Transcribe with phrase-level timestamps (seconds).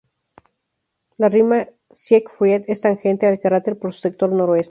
[1.17, 4.59] La Rima Siegfried es tangente al cráter por su sector noreste.